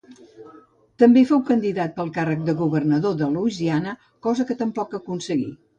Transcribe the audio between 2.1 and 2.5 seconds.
càrrec